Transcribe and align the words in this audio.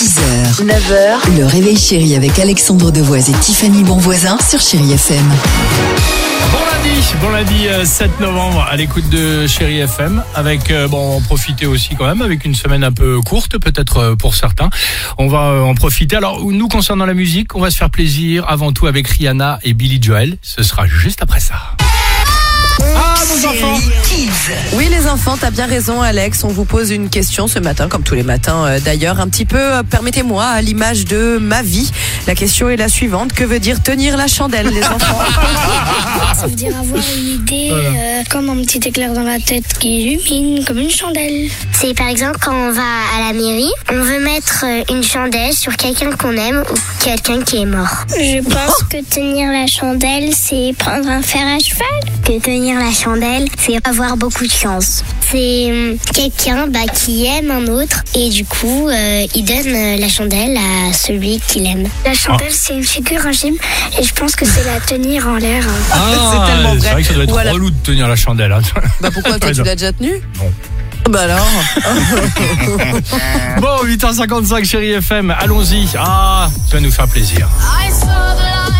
6h, 0.00 0.64
9h, 0.64 1.36
le 1.36 1.44
réveil 1.44 1.76
chéri 1.76 2.16
avec 2.16 2.38
Alexandre 2.38 2.90
Devoise 2.90 3.28
et 3.28 3.34
Tiffany 3.34 3.84
Bonvoisin 3.84 4.38
sur 4.38 4.58
Chérie 4.58 4.94
FM. 4.94 5.28
Bon 6.50 6.58
lundi, 6.72 7.02
bon 7.20 7.28
lundi 7.28 7.68
euh, 7.68 7.84
7 7.84 8.18
novembre 8.18 8.66
à 8.66 8.76
l'écoute 8.76 9.10
de 9.10 9.46
Chéri 9.46 9.80
FM 9.80 10.24
avec 10.34 10.70
euh, 10.70 10.88
bon 10.88 11.16
en 11.16 11.20
profiter 11.20 11.66
aussi 11.66 11.96
quand 11.96 12.06
même 12.06 12.22
avec 12.22 12.46
une 12.46 12.54
semaine 12.54 12.82
un 12.82 12.92
peu 12.92 13.20
courte 13.20 13.58
peut-être 13.58 13.98
euh, 13.98 14.16
pour 14.16 14.34
certains. 14.34 14.70
On 15.18 15.28
va 15.28 15.50
euh, 15.50 15.60
en 15.60 15.74
profiter. 15.74 16.16
Alors 16.16 16.42
nous 16.46 16.68
concernant 16.68 17.04
la 17.04 17.12
musique, 17.12 17.54
on 17.54 17.60
va 17.60 17.70
se 17.70 17.76
faire 17.76 17.90
plaisir 17.90 18.46
avant 18.48 18.72
tout 18.72 18.86
avec 18.86 19.06
Rihanna 19.06 19.58
et 19.64 19.74
Billy 19.74 19.98
Joel. 20.00 20.38
Ce 20.40 20.62
sera 20.62 20.86
juste 20.86 21.20
après 21.22 21.40
ça. 21.40 21.76
Ah 22.80 23.16
nos 23.28 23.48
enfants. 23.50 23.78
Oui 24.74 24.88
les 24.90 25.06
enfants, 25.06 25.36
t'as 25.38 25.50
bien 25.50 25.66
raison 25.66 26.00
Alex, 26.00 26.44
on 26.44 26.48
vous 26.48 26.64
pose 26.64 26.90
une 26.90 27.08
question 27.08 27.48
ce 27.48 27.58
matin, 27.58 27.88
comme 27.88 28.02
tous 28.02 28.14
les 28.14 28.22
matins 28.22 28.64
euh, 28.66 28.80
d'ailleurs, 28.80 29.20
un 29.20 29.28
petit 29.28 29.44
peu, 29.44 29.58
euh, 29.58 29.82
permettez-moi, 29.82 30.44
à 30.44 30.62
l'image 30.62 31.04
de 31.04 31.38
ma 31.40 31.62
vie. 31.62 31.90
La 32.26 32.34
question 32.34 32.68
est 32.68 32.76
la 32.76 32.88
suivante, 32.88 33.32
que 33.32 33.44
veut 33.44 33.58
dire 33.58 33.82
tenir 33.82 34.16
la 34.16 34.26
chandelle 34.26 34.68
les 34.68 34.84
enfants? 34.84 35.18
Ça 36.34 36.46
veut 36.46 36.54
dire 36.54 36.76
avoir 36.76 37.02
une 37.18 37.26
idée 37.26 37.70
euh, 37.72 38.22
comme 38.30 38.48
un 38.48 38.62
petit 38.62 38.80
éclair 38.88 39.12
dans 39.12 39.22
la 39.22 39.38
tête 39.38 39.66
qui 39.78 40.02
illumine 40.02 40.64
comme 40.64 40.78
une 40.78 40.90
chandelle. 40.90 41.50
C'est 41.72 41.94
par 41.94 42.08
exemple 42.08 42.38
quand 42.40 42.54
on 42.54 42.72
va 42.72 42.82
à 43.16 43.26
la 43.26 43.32
mairie, 43.32 43.72
on 43.90 44.00
veut 44.00 44.20
mettre 44.20 44.64
une 44.90 45.02
chandelle 45.02 45.52
sur 45.52 45.76
quelqu'un 45.76 46.12
qu'on 46.12 46.32
aime 46.36 46.62
ou 46.70 47.04
quelqu'un 47.04 47.42
qui 47.42 47.58
est 47.58 47.66
mort. 47.66 48.06
Je 48.08 48.42
pense 48.42 48.82
que 48.90 49.02
tenir 49.04 49.50
la 49.50 49.66
chandelle, 49.66 50.30
c'est 50.34 50.72
prendre 50.78 51.08
un 51.08 51.22
fer 51.22 51.42
à 51.42 51.58
cheval. 51.58 51.86
Que 52.24 52.38
tenir 52.40 52.78
la 52.78 52.92
chandelle, 52.92 53.48
c'est 53.58 53.76
avoir 53.86 54.16
beaucoup 54.16 54.39
de 54.46 54.52
chance. 54.52 55.02
C'est 55.30 55.70
hum, 55.70 55.96
quelqu'un 56.14 56.66
bah, 56.68 56.80
qui 56.92 57.26
aime 57.26 57.50
un 57.50 57.66
autre 57.68 58.02
et 58.14 58.28
du 58.30 58.44
coup, 58.44 58.88
euh, 58.88 59.26
il 59.34 59.44
donne 59.44 59.74
euh, 59.74 59.96
la 59.98 60.08
chandelle 60.08 60.56
à 60.56 60.92
celui 60.92 61.40
qu'il 61.40 61.66
aime. 61.66 61.86
La 62.04 62.14
chandelle, 62.14 62.50
c'est 62.52 62.74
une 62.74 62.84
figure 62.84 63.24
en 63.26 63.32
gym 63.32 63.54
et 63.98 64.02
je 64.02 64.12
pense 64.14 64.34
que 64.36 64.44
c'est 64.44 64.64
la 64.64 64.80
tenir 64.80 65.26
en 65.28 65.36
l'air. 65.36 65.64
Ah, 65.92 66.46
tellement 66.54 66.74
vrai. 66.74 66.90
vrai 66.92 67.02
que 67.02 67.08
ça 67.08 67.14
doit 67.14 67.24
être 67.24 67.30
Voilà. 67.30 67.52
relou 67.52 67.70
de 67.70 67.76
tenir 67.82 68.08
la 68.08 68.16
chandelle. 68.16 68.52
hein. 68.52 68.60
Bah 69.00 69.10
pourquoi 69.12 69.38
toi 69.38 69.50
tu 69.54 69.62
l'as 69.62 69.74
déjà 69.76 69.92
tenu 69.92 70.12
Non. 70.38 70.50
Bah 71.08 71.20
alors 71.22 71.46
Bon 73.60 73.84
8h55 73.84 74.64
Chéri 74.64 74.92
FM, 74.92 75.30
allons-y. 75.38 75.86
Ah, 75.98 76.48
ça 76.68 76.76
va 76.76 76.80
nous 76.80 76.90
faire 76.90 77.08
plaisir. 77.08 77.48
I 77.62 77.90
saw 77.90 78.06
the 78.06 78.79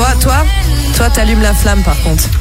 Toi, 0.00 0.08
toi, 0.18 0.36
toi 0.96 1.10
t'allumes 1.10 1.42
la 1.42 1.52
flamme 1.52 1.82
par 1.82 1.94
contre. 2.02 2.24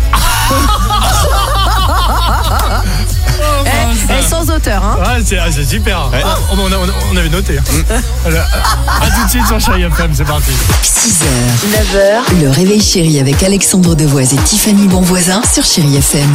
Eh, 3.65 3.69
eh, 4.19 4.27
sans 4.29 4.49
auteur 4.49 4.83
hein 4.83 4.97
Ouais, 4.99 5.21
c'est 5.25 5.37
ah, 5.37 5.45
c'est 5.51 5.65
super. 5.65 6.09
Ah, 6.13 6.37
on, 6.51 6.57
on 6.59 6.71
a- 6.71 6.77
on 7.11 7.17
avait 7.17 7.29
noté. 7.29 7.59
Voilà. 8.23 8.45
À 9.01 9.07
tout 9.09 9.25
de 9.25 9.29
suite 9.29 9.45
sur 9.47 9.59
Chéri 9.59 9.83
FM, 9.83 10.11
c'est 10.15 10.23
parti. 10.25 10.51
6h, 10.83 11.25
9h, 11.67 12.41
le 12.41 12.49
réveil 12.49 12.81
chéri 12.81 13.19
avec 13.19 13.41
Alexandre 13.43 13.95
Devoise 13.95 14.33
et 14.33 14.37
Tiffany 14.37 14.87
Bonvoisin 14.87 15.41
sur 15.51 15.63
Chérie 15.63 15.97
FM. 15.97 16.33